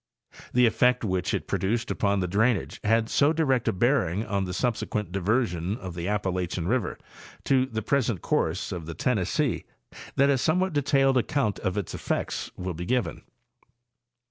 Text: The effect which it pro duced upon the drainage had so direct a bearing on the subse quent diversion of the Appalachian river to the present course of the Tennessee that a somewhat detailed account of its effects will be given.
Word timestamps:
The 0.51 0.65
effect 0.65 1.03
which 1.05 1.31
it 1.31 1.45
pro 1.47 1.59
duced 1.59 1.91
upon 1.91 2.19
the 2.21 2.27
drainage 2.27 2.79
had 2.83 3.07
so 3.07 3.31
direct 3.31 3.67
a 3.67 3.71
bearing 3.71 4.25
on 4.25 4.45
the 4.45 4.51
subse 4.51 4.83
quent 4.87 5.11
diversion 5.11 5.77
of 5.77 5.93
the 5.93 6.07
Appalachian 6.07 6.67
river 6.67 6.97
to 7.43 7.67
the 7.67 7.83
present 7.83 8.23
course 8.23 8.71
of 8.71 8.87
the 8.87 8.95
Tennessee 8.95 9.63
that 10.15 10.31
a 10.31 10.39
somewhat 10.39 10.73
detailed 10.73 11.19
account 11.19 11.59
of 11.59 11.77
its 11.77 11.93
effects 11.93 12.49
will 12.57 12.73
be 12.73 12.85
given. 12.85 13.21